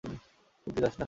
কুট্টি, 0.67 0.79
যাস 0.83 0.93
না! 0.93 0.99